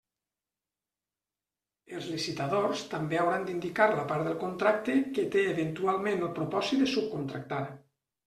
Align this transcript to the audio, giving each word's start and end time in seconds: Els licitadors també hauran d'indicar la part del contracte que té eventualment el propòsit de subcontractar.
Els 1.97 2.07
licitadors 2.13 2.81
també 2.93 3.19
hauran 3.23 3.45
d'indicar 3.49 3.87
la 3.91 4.07
part 4.13 4.25
del 4.29 4.39
contracte 4.45 4.97
que 5.19 5.25
té 5.37 5.43
eventualment 5.53 6.27
el 6.29 6.35
propòsit 6.39 6.83
de 6.85 6.89
subcontractar. 6.97 7.63